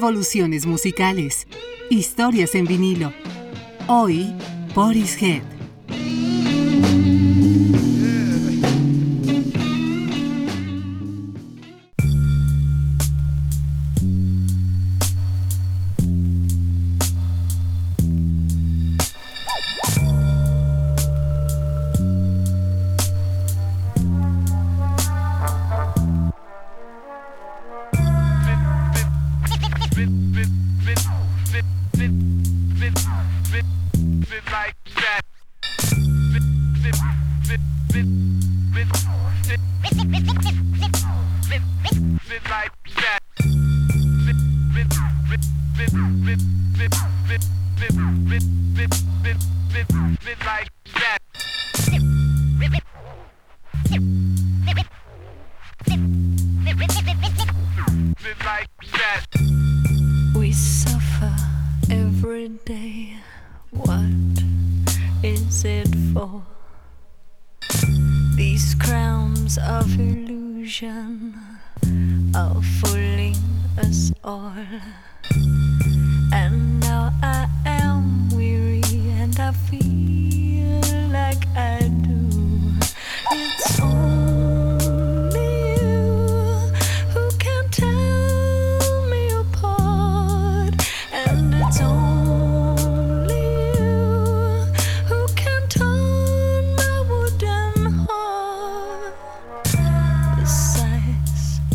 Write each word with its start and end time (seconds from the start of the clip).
Revoluciones 0.00 0.64
musicales. 0.64 1.46
Historias 1.90 2.54
en 2.54 2.64
vinilo. 2.64 3.12
Hoy, 3.86 4.34
Boris 4.74 5.20
Head. 5.20 5.59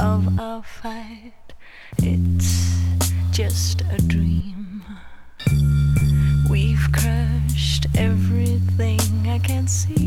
of 0.05 0.39
our 0.39 0.61
fight. 0.61 1.33
It's 1.97 2.51
just 3.31 3.81
a 3.81 3.97
dream. 4.13 4.83
We've 6.47 6.87
crushed 6.93 7.87
everything 7.97 8.99
I 9.27 9.39
can 9.39 9.67
see. 9.67 10.04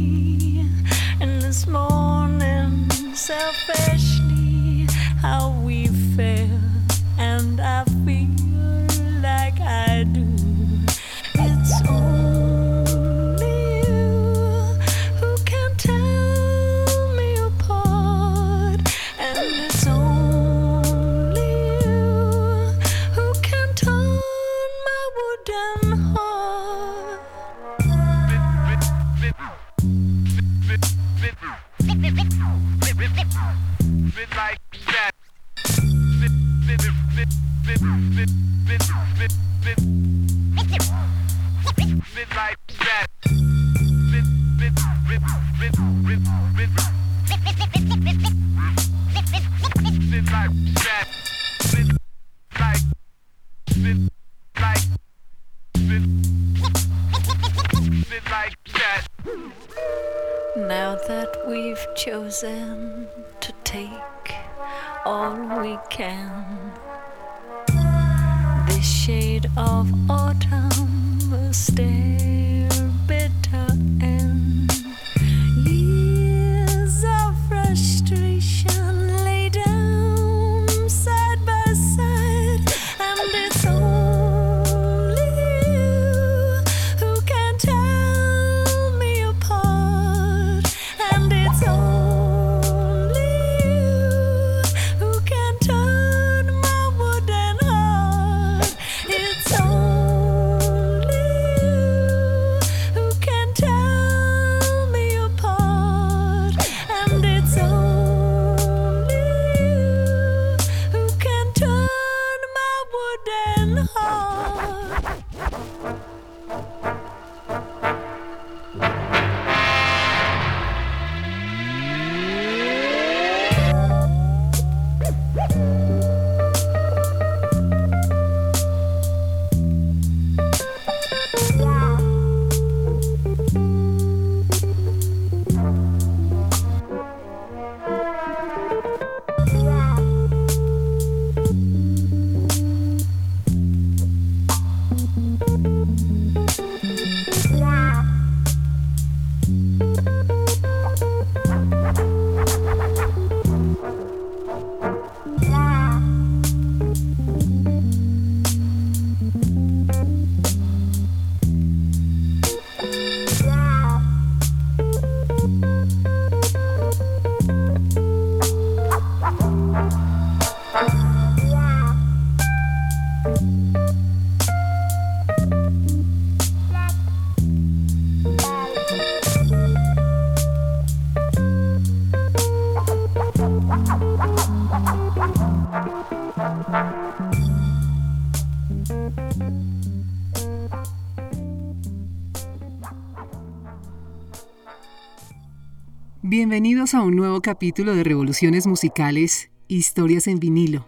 Bienvenidos 196.41 196.95
a 196.95 197.03
un 197.03 197.17
nuevo 197.17 197.41
capítulo 197.41 197.97
de 197.97 198.05
Revoluciones 198.05 198.69
Musicales, 198.69 199.51
Historias 199.67 200.29
en 200.29 200.39
vinilo. 200.39 200.87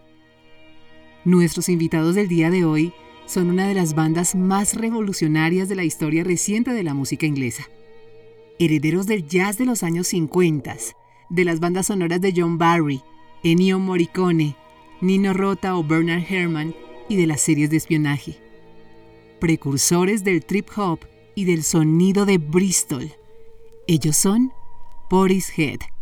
Nuestros 1.25 1.69
invitados 1.69 2.15
del 2.15 2.29
día 2.29 2.51
de 2.51 2.65
hoy 2.65 2.93
son 3.27 3.51
una 3.51 3.67
de 3.67 3.75
las 3.75 3.97
bandas 3.97 4.37
más 4.37 4.75
revolucionarias 4.75 5.69
de 5.69 5.75
la 5.75 5.83
historia 5.83 6.23
reciente 6.23 6.73
de 6.73 6.85
la 6.85 6.95
música 6.95 7.27
inglesa. 7.27 7.65
Herederos 8.61 9.09
del 9.09 9.27
jazz 9.27 9.59
de 9.59 9.67
los 9.67 9.83
años 9.83 10.07
50, 10.07 10.77
de 11.31 11.45
las 11.45 11.59
bandas 11.59 11.89
sonoras 11.89 12.21
de 12.21 12.33
John 12.37 12.57
Barry, 12.57 13.03
Ennio 13.43 13.81
Morricone, 13.81 14.55
Nino 15.01 15.35
Rota 15.35 15.77
o 15.77 15.83
Bernard 15.83 16.33
Herrmann 16.33 16.77
y 17.09 17.17
de 17.17 17.27
las 17.27 17.41
series 17.41 17.71
de 17.71 17.77
espionaje. 17.79 18.37
Precursores 19.41 20.23
del 20.23 20.45
trip 20.45 20.69
hop 20.77 21.01
y 21.35 21.45
del 21.45 21.65
sonido 21.65 22.25
de 22.25 22.39
Bristol. 22.39 23.11
Ellos 23.89 24.17
son 24.17 24.53
Head. 25.11 26.00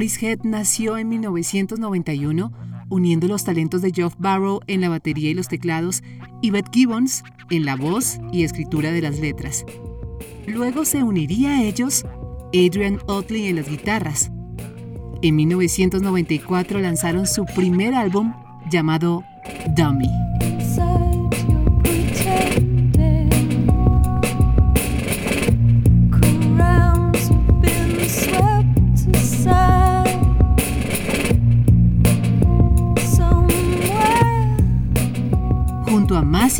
Boris 0.00 0.22
Head 0.22 0.38
nació 0.44 0.96
en 0.96 1.10
1991 1.10 2.52
uniendo 2.88 3.28
los 3.28 3.44
talentos 3.44 3.82
de 3.82 3.92
Geoff 3.92 4.14
Barrow 4.16 4.60
en 4.66 4.80
la 4.80 4.88
batería 4.88 5.28
y 5.28 5.34
los 5.34 5.48
teclados 5.48 6.02
y 6.40 6.50
Beth 6.50 6.72
Gibbons 6.72 7.22
en 7.50 7.66
la 7.66 7.76
voz 7.76 8.18
y 8.32 8.44
escritura 8.44 8.92
de 8.92 9.02
las 9.02 9.20
letras. 9.20 9.66
Luego 10.46 10.86
se 10.86 11.02
uniría 11.02 11.50
a 11.50 11.64
ellos 11.64 12.06
Adrian 12.54 12.98
Otley 13.08 13.48
en 13.48 13.56
las 13.56 13.68
guitarras. 13.68 14.30
En 15.20 15.36
1994 15.36 16.80
lanzaron 16.80 17.26
su 17.26 17.44
primer 17.44 17.94
álbum 17.94 18.32
llamado 18.70 19.22
Dummy. 19.76 20.29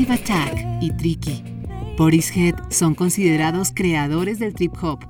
Massive 0.01 0.15
Attack 0.15 0.67
y 0.81 0.91
Tricky. 0.93 1.43
Head 2.35 2.55
son 2.71 2.95
considerados 2.95 3.71
creadores 3.75 4.39
del 4.39 4.55
trip 4.55 4.73
hop, 4.83 5.01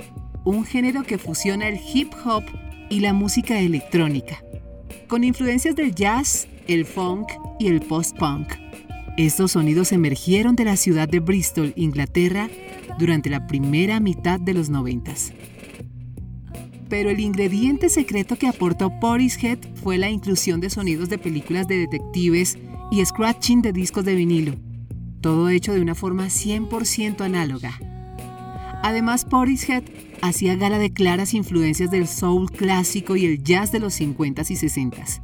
un 0.45 0.65
género 0.65 1.05
que 1.05 1.17
fusiona 1.17 1.69
el 1.69 1.79
hip 1.95 2.13
hop 2.25 2.43
y 2.89 2.99
la 2.99 3.13
música 3.13 3.61
electrónica, 3.61 4.43
con 5.07 5.23
influencias 5.23 5.77
del 5.77 5.95
jazz, 5.95 6.49
el 6.67 6.85
funk 6.85 7.29
y 7.61 7.69
el 7.69 7.81
post-punk. 7.83 8.49
Estos 9.17 9.53
sonidos 9.53 9.93
emergieron 9.93 10.57
de 10.57 10.65
la 10.65 10.77
ciudad 10.77 11.09
de 11.09 11.21
Bristol, 11.21 11.73
Inglaterra, 11.77 12.51
durante 12.99 13.31
la 13.31 13.47
primera 13.47 14.01
mitad 14.01 14.41
de 14.41 14.55
los 14.55 14.71
noventas. 14.71 15.33
Pero 16.89 17.11
el 17.11 17.21
ingrediente 17.21 17.91
secreto 17.91 18.37
que 18.37 18.49
aportó 18.49 18.93
Head 19.01 19.59
fue 19.85 19.99
la 19.99 20.11
inclusión 20.11 20.61
de 20.61 20.69
sonidos 20.69 21.09
de 21.09 21.19
películas 21.19 21.69
de 21.69 21.79
detectives 21.79 22.59
y 22.91 23.05
scratching 23.05 23.63
de 23.63 23.73
discos 23.73 24.05
de 24.05 24.17
vinilo, 24.17 24.57
todo 25.21 25.49
hecho 25.49 25.73
de 25.73 25.81
una 25.81 25.95
forma 25.95 26.27
100% 26.27 27.21
análoga. 27.23 27.79
Además, 28.83 29.27
Head 29.69 29.85
hacía 30.23 30.57
gala 30.57 30.79
de 30.79 30.93
claras 30.93 31.35
influencias 31.35 31.91
del 31.91 32.07
soul 32.07 32.51
clásico 32.51 33.17
y 33.17 33.27
el 33.27 33.43
jazz 33.43 33.73
de 33.73 33.81
los 33.81 34.01
50s 34.01 34.51
y 34.51 34.55
60s. 34.55 35.23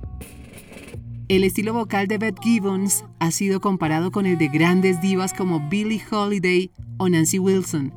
El 1.29 1.43
estilo 1.43 1.73
vocal 1.73 2.07
de 2.07 2.19
Beth 2.19 2.39
Gibbons 2.41 3.05
ha 3.19 3.31
sido 3.31 3.61
comparado 3.61 4.11
con 4.11 4.27
el 4.27 4.39
de 4.39 4.49
grandes 4.49 5.01
divas 5.01 5.33
como 5.33 5.69
Billie 5.69 6.03
Holiday 6.09 6.71
o 6.99 7.09
Nancy 7.09 7.39
Wilson, 7.39 7.93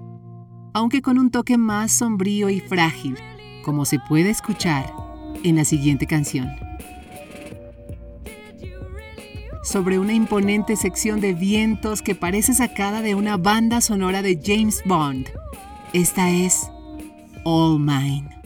aunque 0.73 1.01
con 1.01 1.19
un 1.19 1.29
toque 1.29 1.57
más 1.57 1.91
sombrío 1.91 2.49
y 2.49 2.59
frágil, 2.59 3.17
como 3.63 3.85
se 3.85 3.99
puede 3.99 4.29
escuchar 4.29 4.91
en 5.43 5.57
la 5.57 5.65
siguiente 5.65 6.07
canción. 6.07 6.68
Sobre 9.63 9.99
una 9.99 10.13
imponente 10.13 10.75
sección 10.77 11.19
de 11.19 11.33
vientos 11.33 12.01
que 12.01 12.15
parece 12.15 12.53
sacada 12.53 13.01
de 13.01 13.15
una 13.15 13.37
banda 13.37 13.81
sonora 13.81 14.21
de 14.21 14.39
James 14.41 14.81
Bond, 14.85 15.27
esta 15.91 16.29
es 16.31 16.69
All 17.43 17.79
Mine. 17.79 18.38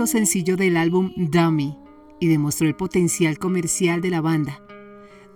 Segundo 0.00 0.18
sencillo 0.18 0.56
del 0.56 0.78
álbum 0.78 1.12
Dummy 1.16 1.76
y 2.20 2.28
demostró 2.28 2.66
el 2.66 2.74
potencial 2.74 3.38
comercial 3.38 4.00
de 4.00 4.08
la 4.08 4.22
banda. 4.22 4.62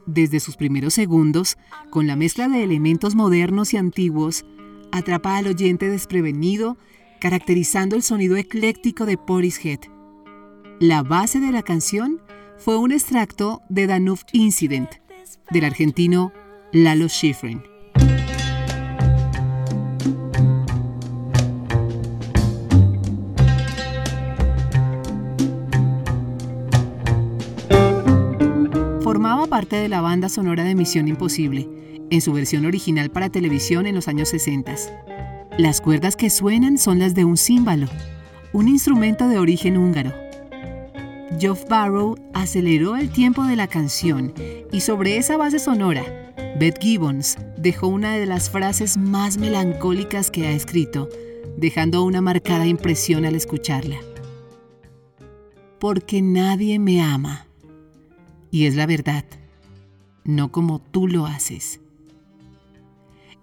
Desde 0.07 0.41
sus 0.41 0.57
primeros 0.57 0.95
segundos, 0.95 1.59
con 1.91 2.07
la 2.07 2.17
mezcla 2.17 2.49
de 2.49 2.63
elementos 2.63 3.15
modernos 3.15 3.75
y 3.75 3.77
antiguos, 3.77 4.47
atrapa 4.91 5.37
al 5.37 5.49
oyente 5.49 5.91
desprevenido, 5.91 6.79
caracterizando 7.21 7.95
el 7.95 8.03
sonido 8.03 8.37
ecléctico 8.37 9.05
de 9.05 9.19
Portishead. 9.19 9.81
La 10.81 11.03
base 11.03 11.41
de 11.41 11.53
la 11.53 11.63
canción 11.63 12.23
fue 12.57 12.79
un 12.79 12.91
extracto 12.91 13.61
de 13.69 13.87
Danube 13.87 14.21
Incident, 14.33 14.89
del 15.51 15.65
argentino 15.67 16.33
Lalo 16.73 17.09
Schifrin. 17.11 17.74
Parte 29.55 29.77
de 29.77 29.89
la 29.89 30.01
banda 30.01 30.29
sonora 30.29 30.65
de 30.65 30.75
Misión 30.75 31.07
Imposible, 31.07 31.69
en 32.11 32.21
su 32.21 32.33
versión 32.33 32.67
original 32.67 33.13
para 33.13 33.31
televisión 33.31 33.87
en 33.87 33.95
los 33.95 34.09
años 34.09 34.31
60. 34.31 34.75
Las 35.59 35.81
cuerdas 35.81 36.17
que 36.17 36.29
suenan 36.29 36.77
son 36.77 36.99
las 36.99 37.15
de 37.15 37.25
un 37.25 37.37
címbalo, 37.37 37.87
un 38.53 38.67
instrumento 38.67 39.29
de 39.29 39.39
origen 39.39 39.79
húngaro. 39.79 40.13
Geoff 41.39 41.69
Barrow 41.69 42.17
aceleró 42.33 42.97
el 42.97 43.11
tiempo 43.11 43.45
de 43.45 43.55
la 43.55 43.69
canción 43.69 44.35
y 44.73 44.81
sobre 44.81 45.19
esa 45.19 45.37
base 45.37 45.61
sonora, 45.61 46.03
Beth 46.59 46.81
Gibbons 46.81 47.39
dejó 47.57 47.87
una 47.87 48.17
de 48.17 48.27
las 48.27 48.51
frases 48.51 48.97
más 48.97 49.39
melancólicas 49.39 50.33
que 50.33 50.49
ha 50.49 50.51
escrito, 50.51 51.09
dejando 51.57 52.03
una 52.03 52.21
marcada 52.21 52.67
impresión 52.67 53.25
al 53.25 53.37
escucharla. 53.37 53.99
Porque 55.79 56.23
nadie 56.23 56.81
me 56.81 57.01
ama. 57.01 57.47
Y 58.51 58.67
es 58.67 58.75
la 58.75 58.87
verdad, 58.87 59.25
no 60.25 60.51
como 60.51 60.81
tú 60.81 61.07
lo 61.07 61.27
haces. 61.27 61.81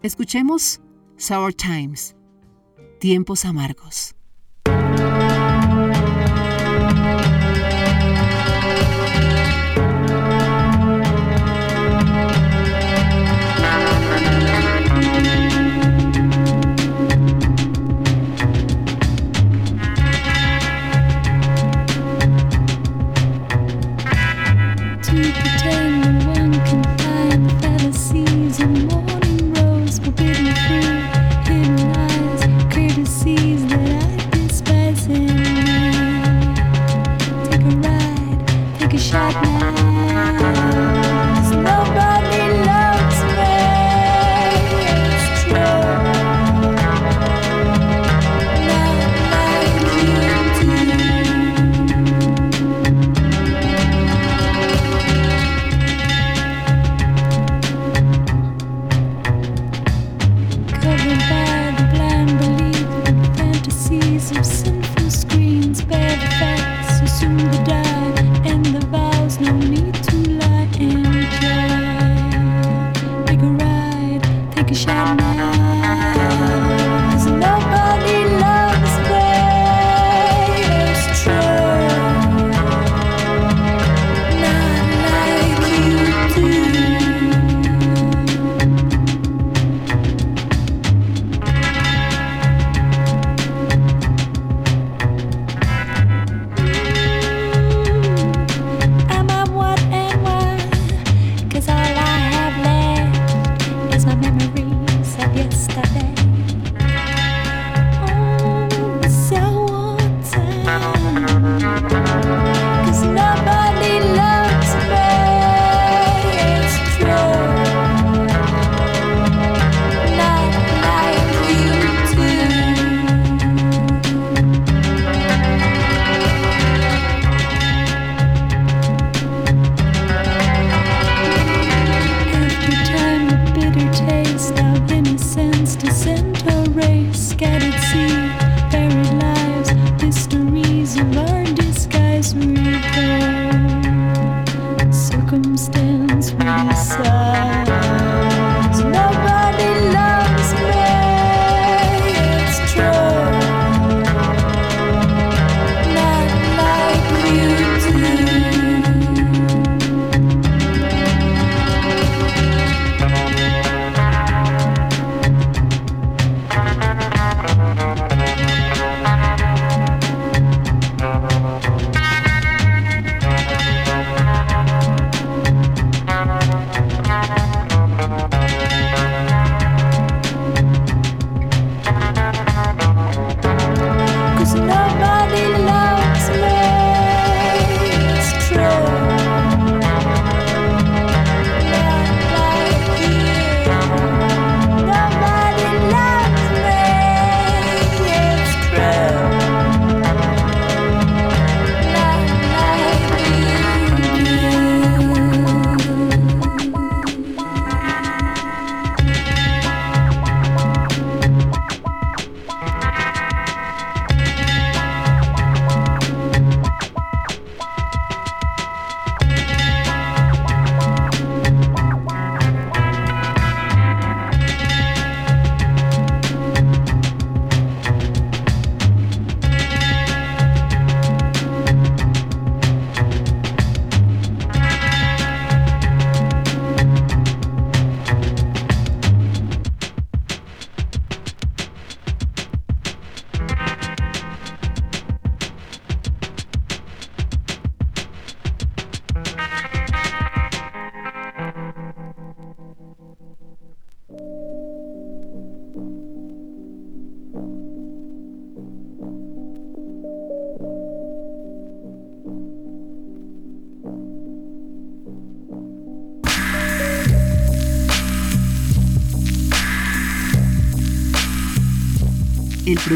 Escuchemos 0.02 0.82
Sour 1.18 1.54
Times, 1.54 2.16
tiempos 3.00 3.46
amargos. 3.46 4.16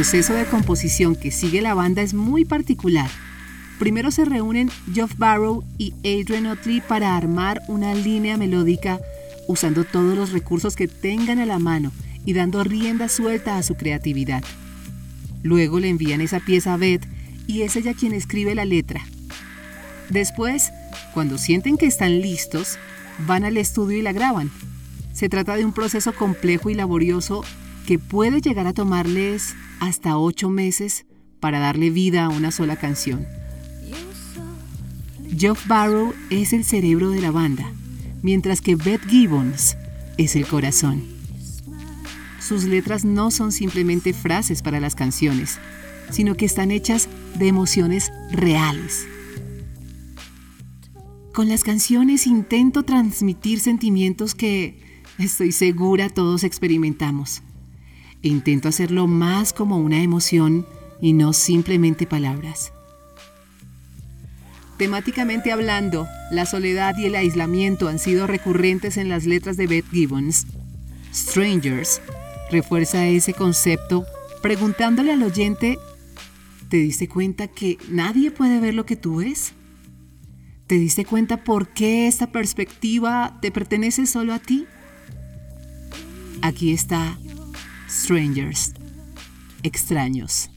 Proceso 0.05 0.35
de 0.35 0.45
composición 0.45 1.15
que 1.15 1.31
sigue 1.31 1.63
la 1.63 1.73
banda 1.73 2.03
es 2.03 2.13
muy 2.13 2.45
particular. 2.45 3.09
Primero 3.79 4.11
se 4.11 4.23
reúnen 4.23 4.69
Geoff 4.93 5.17
Barrow 5.17 5.63
y 5.79 5.95
Adrian 6.01 6.45
Otley 6.45 6.79
para 6.79 7.17
armar 7.17 7.63
una 7.67 7.95
línea 7.95 8.37
melódica 8.37 8.99
usando 9.47 9.83
todos 9.83 10.15
los 10.15 10.31
recursos 10.31 10.75
que 10.75 10.87
tengan 10.87 11.39
a 11.39 11.47
la 11.47 11.57
mano 11.57 11.91
y 12.23 12.33
dando 12.33 12.63
rienda 12.63 13.09
suelta 13.09 13.57
a 13.57 13.63
su 13.63 13.73
creatividad. 13.73 14.43
Luego 15.41 15.79
le 15.79 15.89
envían 15.89 16.21
esa 16.21 16.39
pieza 16.39 16.75
a 16.75 16.77
Beth 16.77 17.07
y 17.47 17.63
es 17.63 17.75
ella 17.75 17.95
quien 17.95 18.13
escribe 18.13 18.53
la 18.53 18.65
letra. 18.65 19.01
Después, 20.11 20.71
cuando 21.15 21.39
sienten 21.39 21.77
que 21.77 21.87
están 21.87 22.21
listos, 22.21 22.77
van 23.25 23.43
al 23.43 23.57
estudio 23.57 23.97
y 23.97 24.03
la 24.03 24.13
graban. 24.13 24.51
Se 25.13 25.29
trata 25.29 25.55
de 25.55 25.65
un 25.65 25.73
proceso 25.73 26.13
complejo 26.13 26.69
y 26.69 26.75
laborioso 26.75 27.43
que 27.85 27.99
puede 27.99 28.41
llegar 28.41 28.67
a 28.67 28.73
tomarles 28.73 29.55
hasta 29.79 30.17
ocho 30.17 30.49
meses 30.49 31.05
para 31.39 31.59
darle 31.59 31.89
vida 31.89 32.25
a 32.25 32.29
una 32.29 32.51
sola 32.51 32.75
canción. 32.75 33.25
Geoff 35.37 35.67
Barrow 35.67 36.13
es 36.29 36.53
el 36.53 36.63
cerebro 36.63 37.09
de 37.09 37.21
la 37.21 37.31
banda, 37.31 37.71
mientras 38.23 38.61
que 38.61 38.75
Beth 38.75 39.05
Gibbons 39.07 39.77
es 40.17 40.35
el 40.35 40.47
corazón. 40.47 41.03
Sus 42.39 42.63
letras 42.63 43.05
no 43.05 43.31
son 43.31 43.51
simplemente 43.51 44.13
frases 44.13 44.61
para 44.61 44.79
las 44.79 44.95
canciones, 44.95 45.59
sino 46.11 46.35
que 46.35 46.45
están 46.45 46.71
hechas 46.71 47.09
de 47.37 47.47
emociones 47.47 48.11
reales. 48.31 49.07
Con 51.33 51.49
las 51.49 51.63
canciones 51.63 52.27
intento 52.27 52.83
transmitir 52.83 53.59
sentimientos 53.59 54.35
que, 54.35 54.79
estoy 55.17 55.51
segura, 55.51 56.09
todos 56.09 56.43
experimentamos. 56.43 57.41
Intento 58.25 58.69
hacerlo 58.69 59.05
más 59.05 59.53
como 59.53 59.77
una 59.77 60.01
emoción 60.01 60.65
y 60.99 61.13
no 61.13 61.31
simplemente 61.31 62.07
palabras. 62.07 62.73
Temáticamente 64.79 65.51
hablando, 65.51 66.07
la 66.31 66.47
soledad 66.47 66.97
y 66.97 67.05
el 67.05 67.13
aislamiento 67.13 67.87
han 67.87 67.99
sido 67.99 68.25
recurrentes 68.25 68.97
en 68.97 69.09
las 69.09 69.27
letras 69.27 69.57
de 69.57 69.67
Beth 69.67 69.85
Gibbons. 69.91 70.47
Strangers 71.13 72.01
refuerza 72.49 73.05
ese 73.05 73.35
concepto 73.35 74.07
preguntándole 74.41 75.11
al 75.11 75.21
oyente, 75.21 75.77
¿te 76.69 76.77
diste 76.77 77.07
cuenta 77.07 77.47
que 77.47 77.77
nadie 77.91 78.31
puede 78.31 78.59
ver 78.59 78.73
lo 78.73 78.87
que 78.87 78.95
tú 78.95 79.17
ves? 79.17 79.53
¿Te 80.65 80.79
diste 80.79 81.05
cuenta 81.05 81.43
por 81.43 81.67
qué 81.67 82.07
esta 82.07 82.31
perspectiva 82.31 83.37
te 83.39 83.51
pertenece 83.51 84.07
solo 84.07 84.33
a 84.33 84.39
ti? 84.39 84.65
Aquí 86.41 86.73
está 86.73 87.19
Strangers, 87.95 88.73
extraños. 89.63 90.49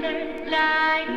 river 0.00 0.50
like 0.50 1.08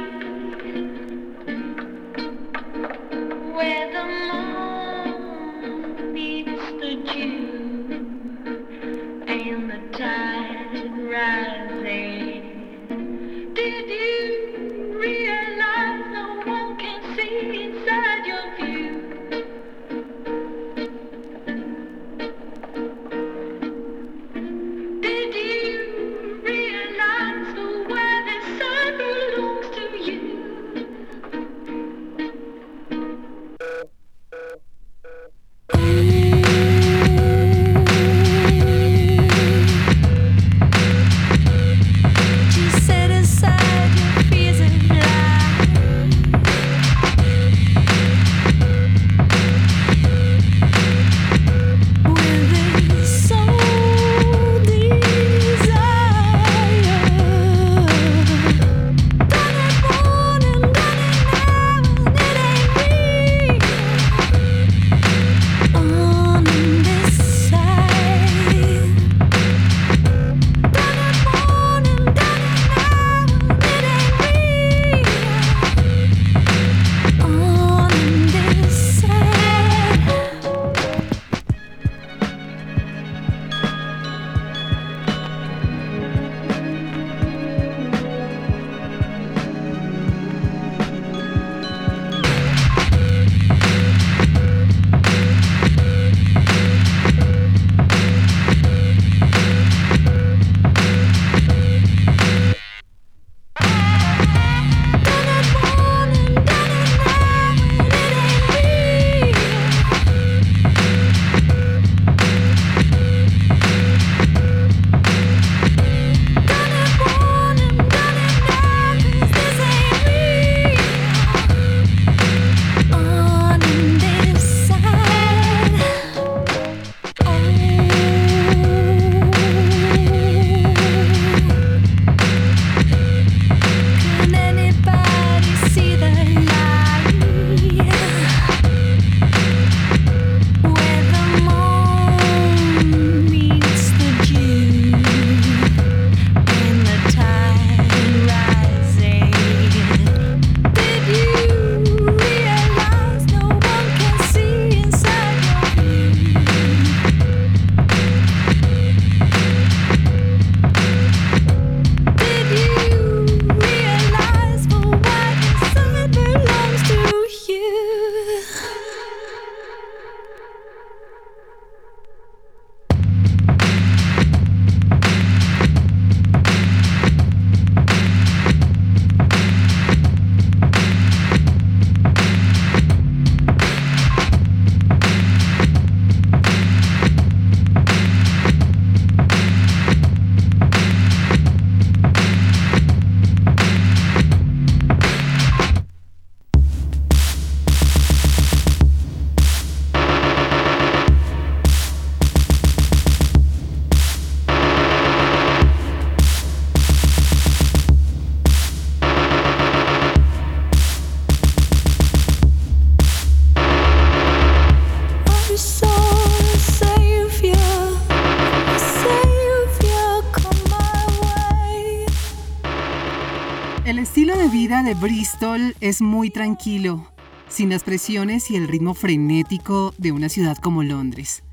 estilo 224.12 224.38
de 224.38 224.50
vida 224.50 224.84
de 224.84 224.93
Bristol 224.93 225.74
es 225.80 226.02
muy 226.02 226.30
tranquilo, 226.30 227.08
sin 227.47 227.69
las 227.69 227.86
presiones 227.86 228.52
y 228.52 228.58
el 228.58 228.67
ritmo 228.67 228.93
frenético 228.93 229.93
de 229.97 230.12
una 230.12 230.28
ciudad 230.28 230.58
como 230.58 230.84
Londres. 230.84 231.43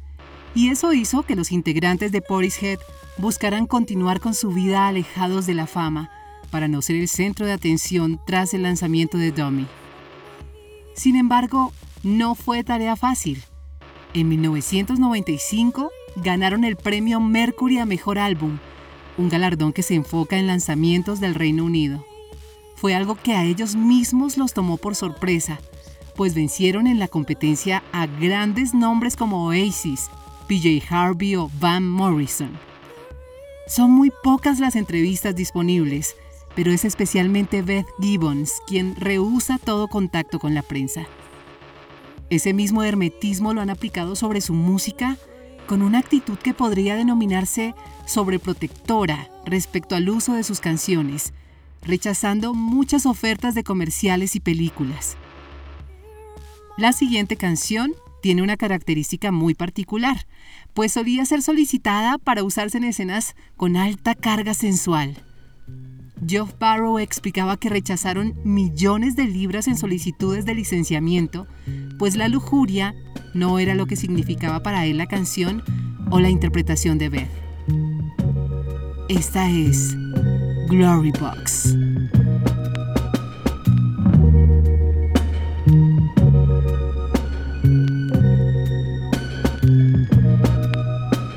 Y 0.56 0.70
eso 0.70 0.92
hizo 0.92 1.22
que 1.22 1.36
los 1.36 1.52
integrantes 1.52 2.10
de 2.10 2.20
Portishead 2.20 2.80
buscaran 3.16 3.68
continuar 3.68 4.18
con 4.18 4.34
su 4.34 4.50
vida 4.50 4.88
alejados 4.88 5.46
de 5.46 5.54
la 5.54 5.68
fama 5.68 6.10
para 6.50 6.66
no 6.66 6.82
ser 6.82 6.96
el 6.96 7.06
centro 7.06 7.46
de 7.46 7.52
atención 7.52 8.18
tras 8.26 8.52
el 8.54 8.64
lanzamiento 8.64 9.18
de 9.18 9.30
Dummy. 9.30 9.68
Sin 10.94 11.14
embargo, 11.14 11.72
no 12.02 12.34
fue 12.34 12.64
tarea 12.64 12.96
fácil. 12.96 13.40
En 14.14 14.28
1995 14.30 15.92
ganaron 16.16 16.64
el 16.64 16.74
premio 16.74 17.20
Mercury 17.20 17.78
a 17.78 17.86
Mejor 17.86 18.18
Álbum, 18.18 18.58
un 19.16 19.28
galardón 19.28 19.72
que 19.72 19.84
se 19.84 19.94
enfoca 19.94 20.38
en 20.38 20.48
lanzamientos 20.48 21.20
del 21.20 21.36
Reino 21.36 21.64
Unido 21.64 22.04
fue 22.80 22.94
algo 22.94 23.16
que 23.16 23.34
a 23.34 23.44
ellos 23.44 23.74
mismos 23.74 24.36
los 24.36 24.54
tomó 24.54 24.76
por 24.76 24.94
sorpresa, 24.94 25.58
pues 26.14 26.34
vencieron 26.34 26.86
en 26.86 26.98
la 26.98 27.08
competencia 27.08 27.82
a 27.92 28.06
grandes 28.06 28.72
nombres 28.72 29.16
como 29.16 29.46
Oasis, 29.46 30.10
PJ 30.46 30.82
Harvey 30.88 31.34
o 31.34 31.50
Van 31.60 31.88
Morrison. 31.88 32.50
Son 33.66 33.90
muy 33.90 34.12
pocas 34.22 34.60
las 34.60 34.76
entrevistas 34.76 35.34
disponibles, 35.34 36.16
pero 36.54 36.72
es 36.72 36.84
especialmente 36.84 37.62
Beth 37.62 37.86
Gibbons 38.00 38.62
quien 38.66 38.94
rehúsa 38.96 39.58
todo 39.58 39.88
contacto 39.88 40.38
con 40.38 40.54
la 40.54 40.62
prensa. 40.62 41.06
Ese 42.30 42.52
mismo 42.52 42.82
hermetismo 42.82 43.54
lo 43.54 43.60
han 43.60 43.70
aplicado 43.70 44.14
sobre 44.14 44.40
su 44.40 44.54
música 44.54 45.16
con 45.66 45.82
una 45.82 45.98
actitud 45.98 46.38
que 46.38 46.54
podría 46.54 46.94
denominarse 46.94 47.74
sobreprotectora 48.06 49.28
respecto 49.44 49.96
al 49.96 50.08
uso 50.08 50.34
de 50.34 50.44
sus 50.44 50.60
canciones, 50.60 51.32
rechazando 51.88 52.54
muchas 52.54 53.06
ofertas 53.06 53.54
de 53.56 53.64
comerciales 53.64 54.36
y 54.36 54.40
películas. 54.40 55.16
La 56.76 56.92
siguiente 56.92 57.36
canción 57.36 57.92
tiene 58.22 58.42
una 58.42 58.56
característica 58.56 59.32
muy 59.32 59.54
particular, 59.54 60.26
pues 60.74 60.92
solía 60.92 61.24
ser 61.24 61.42
solicitada 61.42 62.18
para 62.18 62.44
usarse 62.44 62.78
en 62.78 62.84
escenas 62.84 63.34
con 63.56 63.76
alta 63.76 64.14
carga 64.14 64.54
sensual. 64.54 65.16
Geoff 66.26 66.52
Barrow 66.58 66.98
explicaba 66.98 67.56
que 67.56 67.68
rechazaron 67.68 68.34
millones 68.44 69.16
de 69.16 69.24
libras 69.24 69.66
en 69.66 69.76
solicitudes 69.76 70.44
de 70.44 70.54
licenciamiento, 70.54 71.46
pues 71.98 72.16
la 72.16 72.28
lujuria 72.28 72.94
no 73.34 73.58
era 73.58 73.74
lo 73.74 73.86
que 73.86 73.96
significaba 73.96 74.62
para 74.62 74.84
él 74.84 74.98
la 74.98 75.06
canción 75.06 75.62
o 76.10 76.20
la 76.20 76.28
interpretación 76.28 76.98
de 76.98 77.08
Beth. 77.08 77.30
Esta 79.08 79.48
es 79.48 79.96
Glory 80.68 81.12
Box. 81.12 81.72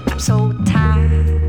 I'm 0.08 0.20
so 0.20 0.52
tired. 0.66 1.41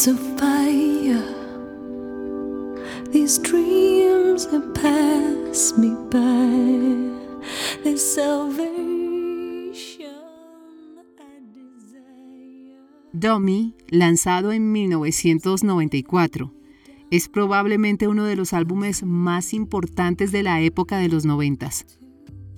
It's 0.00 0.08
fire. 0.40 1.22
These 3.12 3.38
dreams 3.42 4.48
me 5.76 5.94
by. 6.10 7.98
Salvation 7.98 8.64
I 11.18 11.42
desire. 11.52 12.80
Dummy, 13.12 13.74
lanzado 13.90 14.52
en 14.52 14.72
1994, 14.72 16.54
es 17.10 17.28
probablemente 17.28 18.08
uno 18.08 18.24
de 18.24 18.36
los 18.36 18.54
álbumes 18.54 19.02
más 19.02 19.52
importantes 19.52 20.32
de 20.32 20.42
la 20.42 20.62
época 20.62 20.96
de 20.96 21.10
los 21.10 21.26
noventas. 21.26 21.84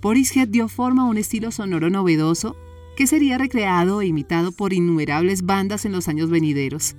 Portishead 0.01 0.47
dio 0.47 0.69
forma 0.69 1.03
a 1.03 1.07
un 1.07 1.19
estilo 1.19 1.51
sonoro 1.51 1.91
novedoso 1.91 2.55
que 2.97 3.09
sería 3.09 3.37
recreado 3.37 4.01
e 4.01 4.07
imitado 4.07 4.53
por 4.53 4.73
innumerables 4.73 5.43
bandas 5.43 5.85
en 5.85 5.91
los 5.91 6.07
años 6.07 6.31
venideros. 6.31 6.95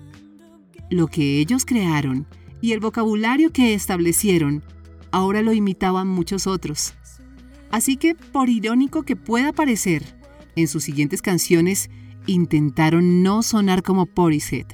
Lo 0.90 1.08
que 1.08 1.40
ellos 1.40 1.66
crearon 1.66 2.28
y 2.62 2.72
el 2.72 2.80
vocabulario 2.80 3.52
que 3.52 3.74
establecieron 3.74 4.64
ahora 5.12 5.42
lo 5.42 5.54
imitaban 5.54 6.08
muchos 6.08 6.48
otros. 6.48 6.94
Así 7.72 7.98
que, 7.98 8.16
por 8.16 8.50
irónico 8.50 9.04
que 9.04 9.16
pueda 9.16 9.52
parecer, 9.52 10.04
en 10.56 10.68
sus 10.68 10.84
siguientes 10.84 11.22
canciones 11.22 11.90
intentaron 12.28 13.24
no 13.24 13.44
sonar 13.44 13.84
como 13.84 14.06
Portishead. 14.06 14.68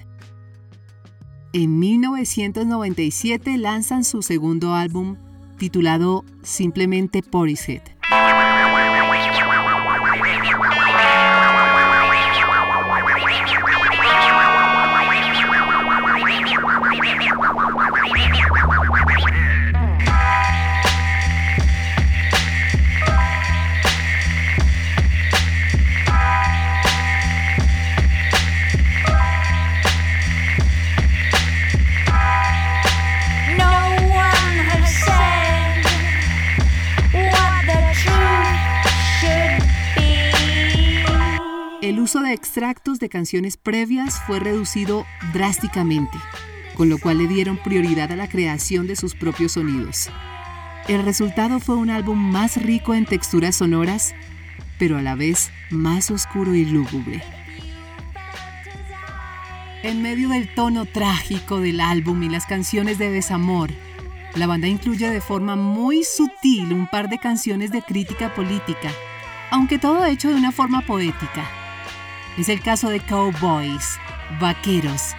En 1.54 1.80
1997 1.80 3.58
lanzan 3.58 4.04
su 4.04 4.22
segundo 4.22 4.76
álbum 4.76 5.18
titulado 5.58 6.24
simplemente 6.44 7.24
Portishead. 7.24 7.99
Extractos 42.60 43.00
de 43.00 43.08
canciones 43.08 43.56
previas 43.56 44.22
fue 44.28 44.42
reducido 44.42 45.06
drásticamente, 45.32 46.18
con 46.76 46.90
lo 46.90 46.98
cual 46.98 47.20
le 47.20 47.28
dieron 47.28 47.56
prioridad 47.56 48.12
a 48.12 48.18
la 48.18 48.28
creación 48.28 48.86
de 48.86 48.98
sus 48.98 49.16
propios 49.16 49.54
sonidos. 49.54 50.10
El 50.90 51.04
resultado 51.04 51.62
fue 51.62 51.78
un 51.78 51.90
álbum 51.90 52.18
más 52.18 52.62
rico 52.62 52.94
en 52.94 53.06
texturas 53.06 53.56
sonoras, 53.56 54.14
pero 54.78 54.98
a 54.98 55.02
la 55.02 55.16
vez 55.16 55.52
más 55.70 56.12
oscuro 56.12 56.54
y 56.54 56.66
lúgubre. 56.66 57.24
En 59.82 60.02
medio 60.02 60.28
del 60.28 60.54
tono 60.54 60.86
trágico 60.86 61.62
del 61.62 61.80
álbum 61.80 62.22
y 62.24 62.28
las 62.28 62.46
canciones 62.46 62.98
de 62.98 63.10
desamor, 63.10 63.72
la 64.36 64.48
banda 64.48 64.68
incluye 64.68 65.10
de 65.10 65.22
forma 65.22 65.56
muy 65.56 66.04
sutil 66.04 66.74
un 66.74 66.88
par 66.88 67.08
de 67.08 67.20
canciones 67.20 67.72
de 67.72 67.82
crítica 67.82 68.36
política, 68.36 68.92
aunque 69.50 69.80
todo 69.80 70.04
hecho 70.04 70.28
de 70.28 70.36
una 70.36 70.52
forma 70.52 70.82
poética. 70.82 71.59
Es 72.40 72.48
el 72.48 72.62
caso 72.62 72.88
de 72.88 73.02
Cowboys, 73.02 74.00
Vaqueros, 74.40 75.14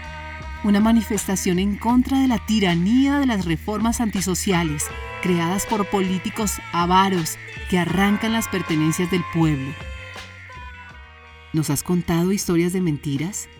una 0.64 0.80
manifestación 0.80 1.58
en 1.58 1.76
contra 1.76 2.18
de 2.18 2.26
la 2.26 2.38
tiranía 2.46 3.18
de 3.18 3.26
las 3.26 3.44
reformas 3.44 4.00
antisociales 4.00 4.86
creadas 5.20 5.66
por 5.66 5.84
políticos 5.90 6.54
avaros 6.72 7.36
que 7.68 7.78
arrancan 7.78 8.32
las 8.32 8.48
pertenencias 8.48 9.10
del 9.10 9.22
pueblo. 9.34 9.70
¿Nos 11.52 11.68
has 11.68 11.82
contado 11.82 12.32
historias 12.32 12.72
de 12.72 12.80
mentiras? 12.80 13.50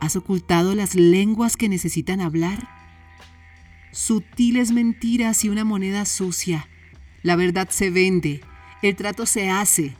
¿Has 0.00 0.16
ocultado 0.16 0.74
las 0.74 0.94
lenguas 0.94 1.58
que 1.58 1.68
necesitan 1.68 2.22
hablar? 2.22 2.70
Sutiles 3.90 4.72
mentiras 4.72 5.44
y 5.44 5.50
una 5.50 5.64
moneda 5.64 6.06
sucia. 6.06 6.66
La 7.22 7.36
verdad 7.36 7.68
se 7.68 7.90
vende, 7.90 8.40
el 8.80 8.96
trato 8.96 9.26
se 9.26 9.50
hace, 9.50 9.94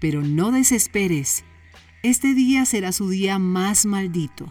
pero 0.00 0.22
no 0.22 0.50
desesperes. 0.50 1.44
Este 2.06 2.34
día 2.34 2.64
será 2.66 2.92
su 2.92 3.08
día 3.08 3.40
más 3.40 3.84
maldito. 3.84 4.46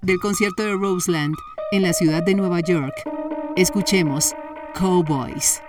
Del 0.00 0.18
concierto 0.20 0.62
de 0.62 0.72
Roseland 0.72 1.34
en 1.70 1.82
la 1.82 1.92
ciudad 1.92 2.22
de 2.22 2.34
Nueva 2.34 2.60
York, 2.60 2.94
escuchemos 3.56 4.34
Cowboys. 4.74 5.60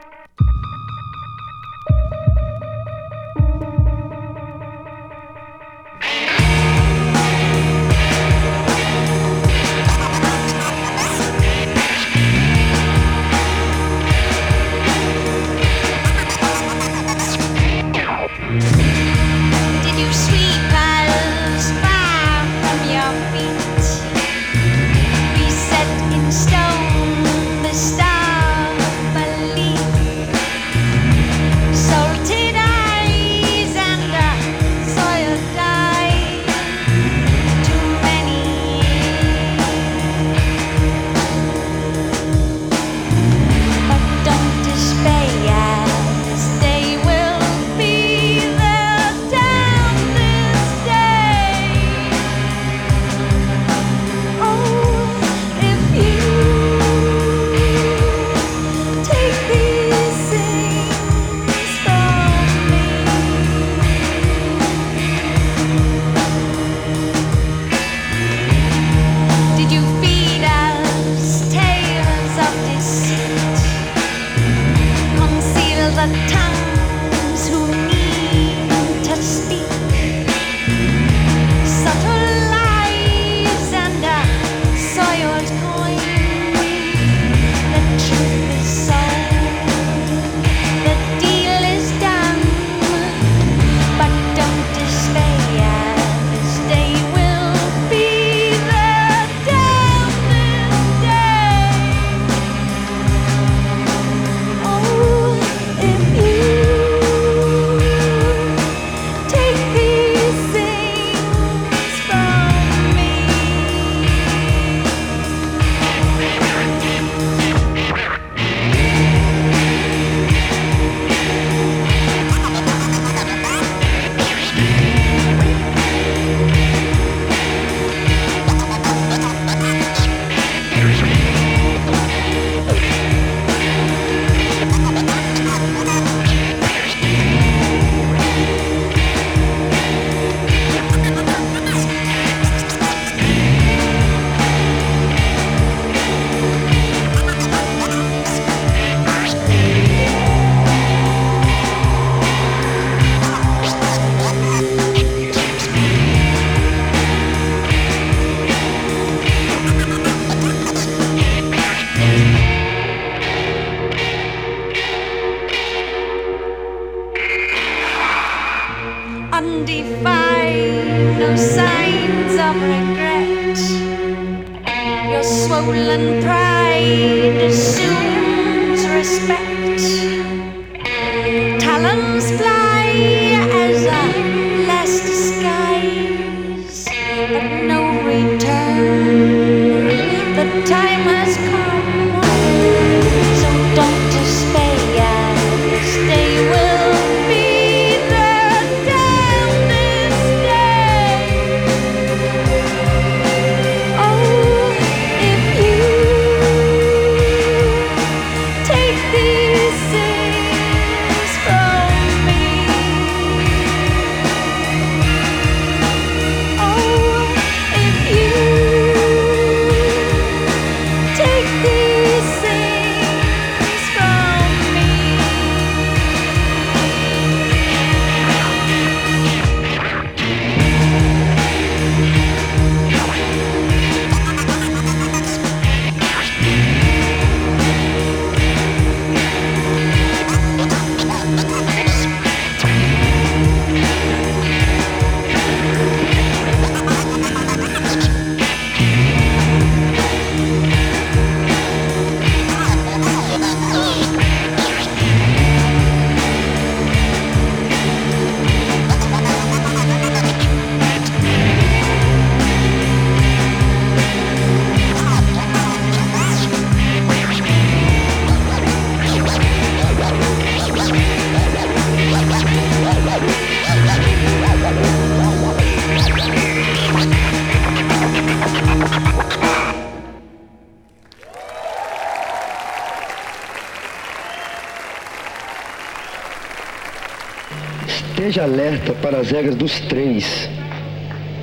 Esteja 288.30 288.46
alerta 288.46 288.94
para 288.94 289.18
as 289.18 289.32
regras 289.32 289.56
dos 289.56 289.80
três. 289.80 290.48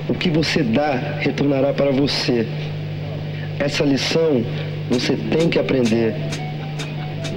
O 0.08 0.14
que 0.14 0.30
você 0.30 0.62
dá 0.62 1.18
retornará 1.18 1.72
para 1.72 1.90
você. 1.90 2.46
Essa 3.58 3.82
lição 3.82 4.44
você 4.88 5.16
tem 5.16 5.50
que 5.50 5.58
aprender. 5.58 6.14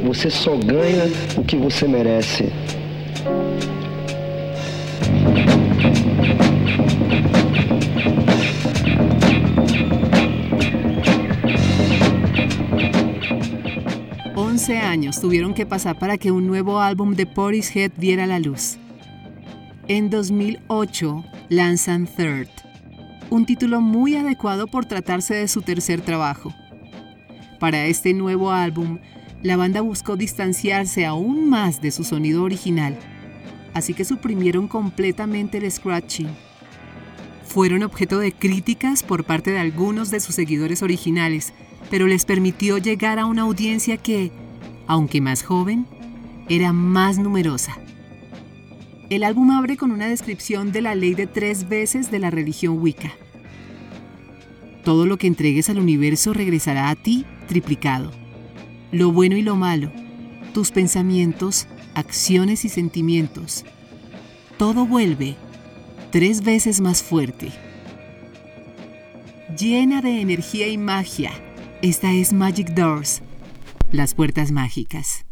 Você 0.03 0.29
só 0.29 0.55
ganha 0.55 1.11
o 1.35 1.43
que 1.43 1.55
você 1.55 1.87
merece. 1.87 2.53
Once 14.35 14.71
años 14.73 15.19
tuvieron 15.19 15.53
que 15.53 15.65
pasar 15.65 15.95
para 15.95 16.19
que 16.19 16.29
un 16.29 16.45
nuevo 16.45 16.77
álbum 16.77 17.15
de 17.15 17.25
Portishead 17.25 17.93
viera 17.97 18.27
la 18.27 18.37
luz. 18.37 18.78
En 19.89 20.11
2008 20.11 21.25
lanzan 21.49 22.05
Third, 22.05 22.47
un 23.31 23.47
título 23.47 23.81
muy 23.81 24.15
adecuado 24.17 24.67
por 24.67 24.85
tratarse 24.85 25.33
de 25.33 25.47
su 25.47 25.63
tercer 25.63 26.01
trabajo. 26.01 26.53
Para 27.59 27.87
este 27.87 28.13
nuevo 28.13 28.51
álbum, 28.51 28.99
la 29.41 29.57
banda 29.57 29.81
buscó 29.81 30.15
distanciarse 30.15 31.07
aún 31.07 31.49
más 31.49 31.81
de 31.81 31.89
su 31.89 32.03
sonido 32.03 32.43
original, 32.43 32.99
así 33.73 33.95
que 33.95 34.05
suprimieron 34.05 34.67
completamente 34.67 35.57
el 35.57 35.71
scratching. 35.71 36.29
Fueron 37.47 37.81
objeto 37.81 38.19
de 38.19 38.31
críticas 38.31 39.01
por 39.01 39.23
parte 39.23 39.49
de 39.49 39.57
algunos 39.57 40.11
de 40.11 40.19
sus 40.19 40.35
seguidores 40.35 40.83
originales, 40.83 41.51
pero 41.89 42.05
les 42.05 42.25
permitió 42.25 42.77
llegar 42.77 43.17
a 43.17 43.25
una 43.25 43.41
audiencia 43.41 43.97
que, 43.97 44.31
aunque 44.85 45.19
más 45.19 45.41
joven, 45.41 45.87
era 46.47 46.73
más 46.73 47.17
numerosa. 47.17 47.79
El 49.09 49.23
álbum 49.23 49.49
abre 49.49 49.75
con 49.75 49.91
una 49.91 50.05
descripción 50.05 50.71
de 50.71 50.81
la 50.81 50.93
ley 50.93 51.15
de 51.15 51.25
tres 51.25 51.67
veces 51.67 52.11
de 52.11 52.19
la 52.19 52.29
religión 52.29 52.79
Wicca. 52.79 53.11
Todo 54.83 55.07
lo 55.07 55.17
que 55.17 55.25
entregues 55.25 55.67
al 55.69 55.79
universo 55.79 56.31
regresará 56.31 56.89
a 56.89 56.95
ti 56.95 57.25
triplicado. 57.47 58.11
Lo 58.91 59.11
bueno 59.11 59.35
y 59.35 59.41
lo 59.41 59.55
malo, 59.55 59.91
tus 60.53 60.69
pensamientos, 60.69 61.67
acciones 61.95 62.65
y 62.65 62.69
sentimientos. 62.69 63.65
Todo 64.59 64.85
vuelve 64.85 65.37
tres 66.11 66.43
veces 66.43 66.79
más 66.79 67.01
fuerte. 67.01 67.51
Llena 69.57 70.03
de 70.03 70.21
energía 70.21 70.67
y 70.67 70.77
magia, 70.77 71.31
esta 71.81 72.13
es 72.13 72.31
Magic 72.31 72.75
Doors, 72.75 73.23
las 73.91 74.13
puertas 74.13 74.51
mágicas. 74.51 75.25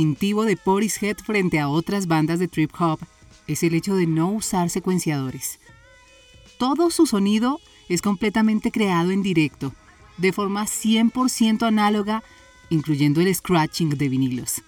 Distintivo 0.00 0.44
de 0.46 0.56
Portishead 0.56 1.18
frente 1.18 1.60
a 1.60 1.68
otras 1.68 2.06
bandas 2.06 2.38
de 2.38 2.48
trip 2.48 2.72
hop, 2.80 2.98
es 3.46 3.62
el 3.62 3.74
hecho 3.74 3.94
de 3.96 4.06
no 4.06 4.30
usar 4.30 4.70
secuenciadores. 4.70 5.60
Todo 6.56 6.90
su 6.90 7.04
sonido 7.04 7.60
es 7.90 8.00
completamente 8.00 8.70
creado 8.70 9.10
en 9.10 9.22
directo, 9.22 9.74
de 10.16 10.32
forma 10.32 10.64
100% 10.64 11.66
análoga, 11.66 12.22
incluyendo 12.70 13.20
el 13.20 13.34
scratching 13.34 13.90
de 13.90 14.08
vinilos. 14.08 14.62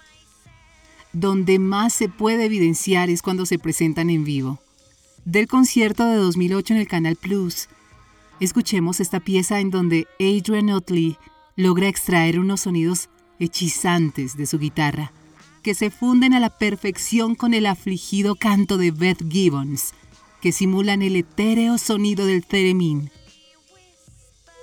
Donde 1.14 1.59
más 1.59 1.95
se 1.95 2.11
puede 2.11 2.45
evidenciar 2.45 3.09
es 3.09 3.22
cuando 3.22 3.47
se 3.47 3.59
presentan 3.59 4.11
en 4.11 4.24
vivo. 4.24 4.59
Del 5.24 5.47
concierto 5.47 6.05
de 6.05 6.16
2008 6.16 6.74
en 6.74 6.80
el 6.80 6.89
Canal 6.89 7.16
Plus, 7.16 7.68
escuchemos 8.39 9.01
esta 9.01 9.20
pieza 9.20 9.61
en 9.61 9.70
donde 9.70 10.07
Adrian 10.20 10.68
Otley 10.68 11.16
logra 11.57 11.89
extraer 11.89 12.39
unos 12.39 12.61
sonidos 12.61 13.09
hechizantes 13.39 14.37
de 14.37 14.47
su 14.47 14.59
guitarra, 14.59 15.12
que 15.62 15.74
se 15.74 15.90
funden 15.90 16.34
a 16.34 16.40
la 16.40 16.50
perfección 16.50 17.34
con 17.34 17.54
el 17.54 17.66
afligido 17.66 18.34
canto 18.34 18.76
de 18.76 18.90
Beth 18.90 19.22
Gibbons, 19.30 19.94
que 20.40 20.52
simulan 20.52 21.02
el 21.02 21.16
etéreo 21.16 21.78
sonido 21.78 22.26
del 22.26 22.44
theremin. 22.44 23.10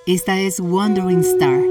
Esta 0.06 0.40
es 0.40 0.60
Wandering 0.60 1.22
Star. 1.22 1.62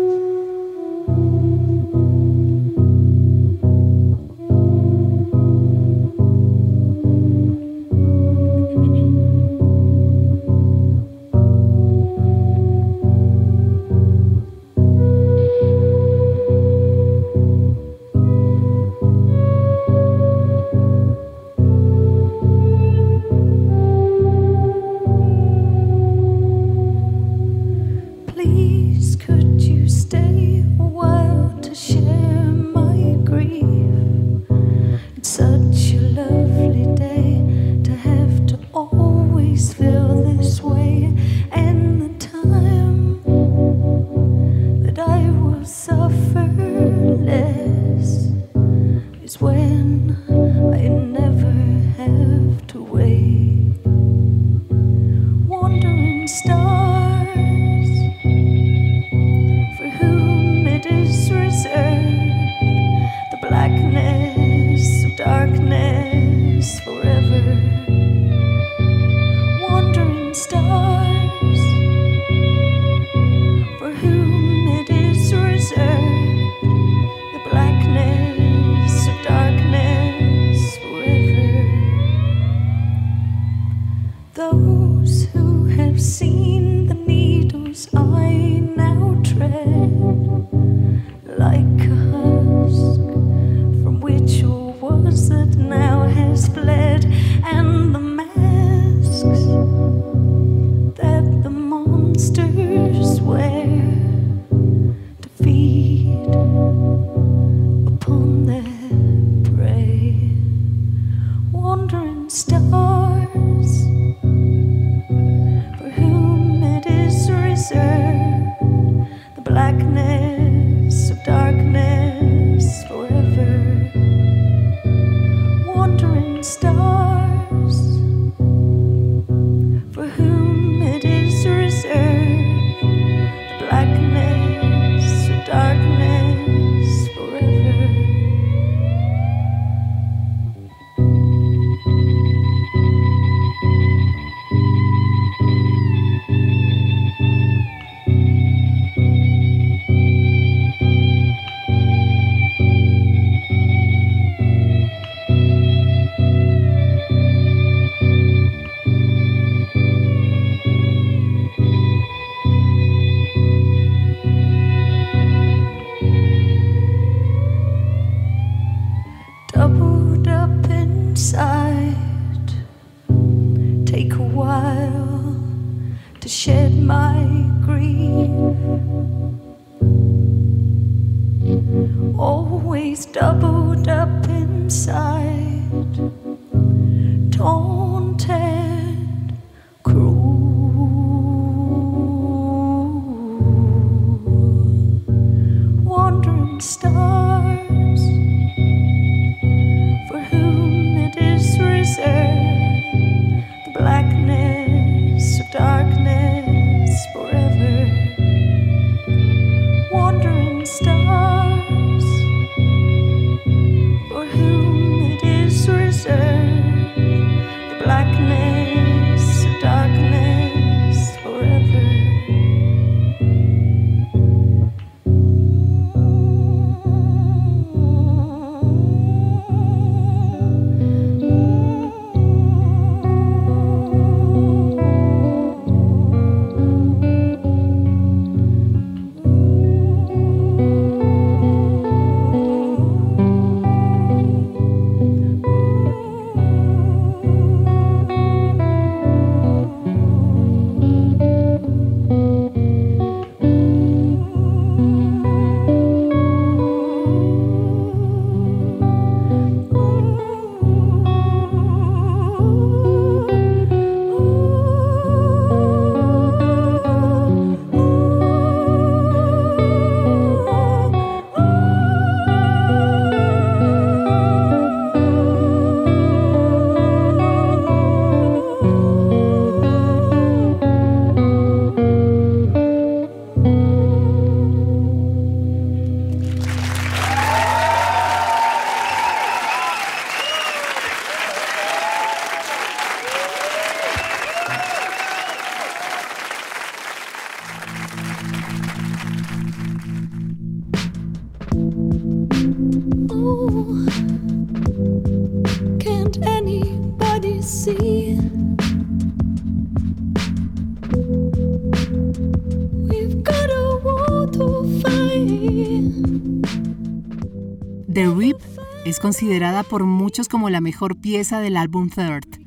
Considerada 319.19 319.65
por 319.65 319.85
muchos 319.85 320.29
como 320.29 320.49
la 320.49 320.61
mejor 320.61 320.97
pieza 320.97 321.41
del 321.41 321.57
álbum 321.57 321.91
Third, 321.91 322.41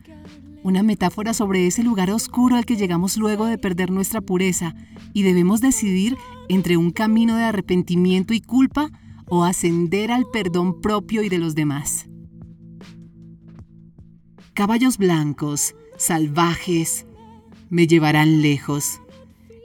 una 0.63 0.83
metáfora 0.83 1.33
sobre 1.33 1.67
ese 1.67 1.83
lugar 1.83 2.09
oscuro 2.11 2.55
al 2.55 2.65
que 2.65 2.77
llegamos 2.77 3.17
luego 3.17 3.45
de 3.45 3.57
perder 3.57 3.91
nuestra 3.91 4.21
pureza 4.21 4.73
y 5.11 5.23
debemos 5.23 5.59
decidir 5.59 6.15
entre 6.47 6.77
un 6.77 6.91
camino 6.91 7.35
de 7.35 7.43
arrepentimiento 7.43 8.33
y 8.33 8.39
culpa 8.39 8.89
o 9.27 9.43
ascender 9.43 10.13
al 10.13 10.27
perdón 10.31 10.79
propio 10.79 11.23
y 11.23 11.27
de 11.27 11.39
los 11.39 11.55
demás. 11.55 12.07
Caballos 14.53 14.97
blancos, 14.97 15.75
salvajes, 15.97 17.05
me 17.69 17.85
llevarán 17.85 18.41
lejos, 18.41 19.01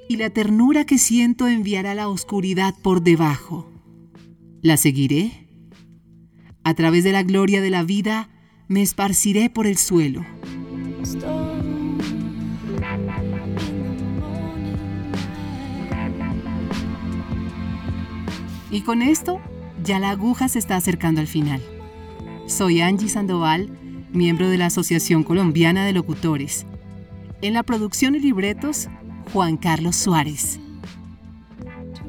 y 0.08 0.16
la 0.16 0.30
ternura 0.30 0.84
que 0.84 0.98
siento 0.98 1.46
enviará 1.46 1.94
la 1.94 2.08
oscuridad 2.08 2.74
por 2.82 3.00
debajo. 3.00 3.70
¿La 4.60 4.76
seguiré? 4.76 5.45
A 6.66 6.74
través 6.74 7.04
de 7.04 7.12
la 7.12 7.22
gloria 7.22 7.62
de 7.62 7.70
la 7.70 7.84
vida, 7.84 8.28
me 8.66 8.82
esparciré 8.82 9.48
por 9.50 9.68
el 9.68 9.76
suelo. 9.76 10.26
Y 18.72 18.80
con 18.80 19.00
esto, 19.00 19.40
ya 19.84 20.00
la 20.00 20.10
aguja 20.10 20.48
se 20.48 20.58
está 20.58 20.74
acercando 20.74 21.20
al 21.20 21.28
final. 21.28 21.62
Soy 22.48 22.80
Angie 22.80 23.10
Sandoval, 23.10 23.70
miembro 24.12 24.48
de 24.48 24.58
la 24.58 24.66
Asociación 24.66 25.22
Colombiana 25.22 25.86
de 25.86 25.92
Locutores. 25.92 26.66
En 27.42 27.54
la 27.54 27.62
producción 27.62 28.16
y 28.16 28.18
libretos, 28.18 28.88
Juan 29.32 29.56
Carlos 29.56 29.94
Suárez. 29.94 30.58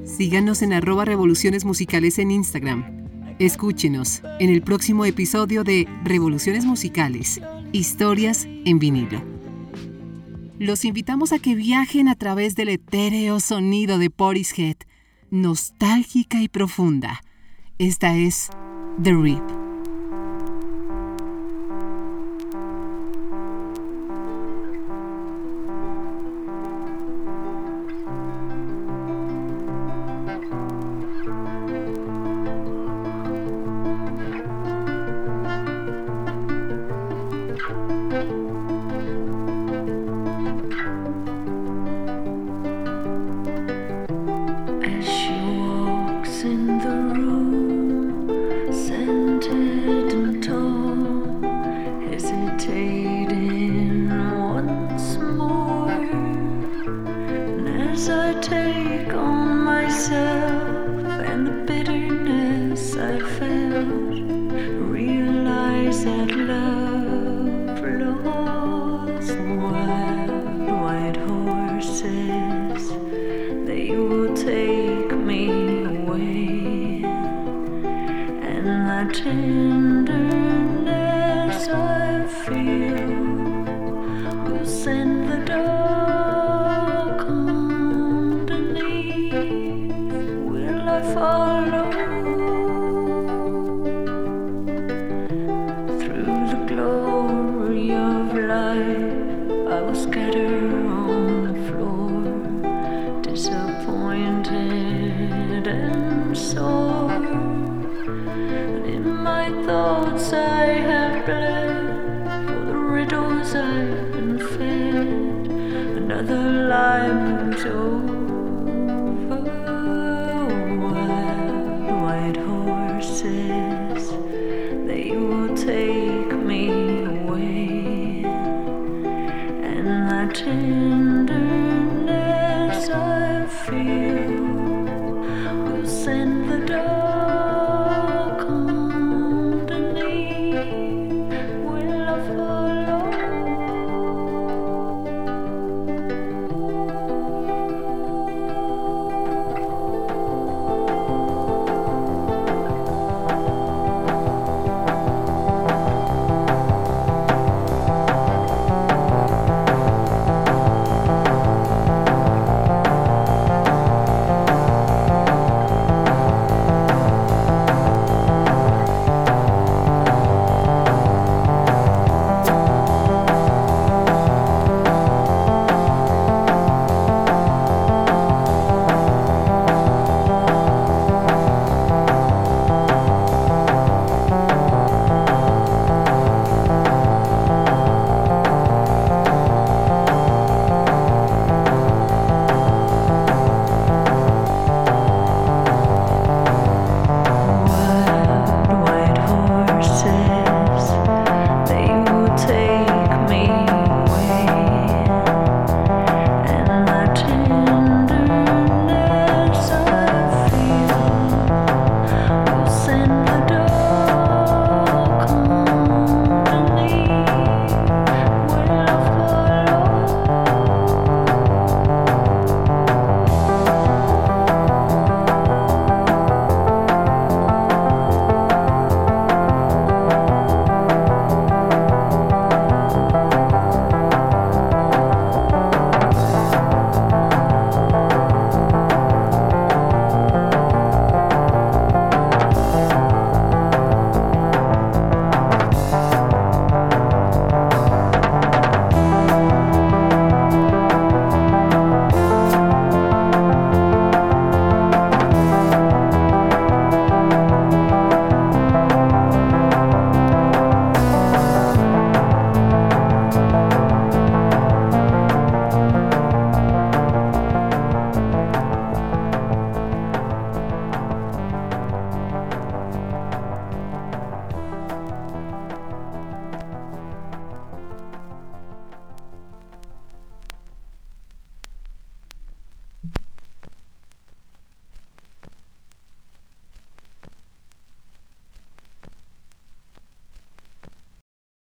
Síganos 0.03 0.63
en 0.63 0.73
arroba 0.73 1.05
revoluciones 1.05 1.63
musicales 1.63 2.17
en 2.17 2.31
Instagram. 2.31 2.96
Escúchenos 3.39 4.23
en 4.39 4.49
el 4.49 4.63
próximo 4.63 5.05
episodio 5.05 5.63
de 5.63 5.87
Revoluciones 6.03 6.65
Musicales, 6.65 7.39
Historias 7.71 8.45
en 8.65 8.79
vinilo. 8.79 9.21
Los 10.57 10.85
invitamos 10.85 11.31
a 11.33 11.37
que 11.37 11.53
viajen 11.53 12.07
a 12.07 12.15
través 12.15 12.55
del 12.55 12.69
etéreo 12.69 13.39
sonido 13.39 13.99
de 13.99 14.09
Portishead, 14.09 14.77
nostálgica 15.29 16.41
y 16.41 16.47
profunda. 16.47 17.21
Esta 17.77 18.15
es 18.15 18.49
The 19.03 19.13
Rip. 19.13 19.56
mountain. 79.07 79.66